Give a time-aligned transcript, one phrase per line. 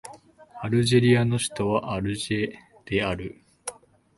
[0.63, 2.55] アルジェリアの首都はアルジェ
[2.85, 3.39] である